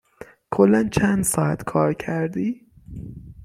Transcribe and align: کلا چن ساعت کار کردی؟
کلا 0.51 0.83
چن 0.91 1.23
ساعت 1.23 1.63
کار 1.63 1.93
کردی؟ 1.93 2.61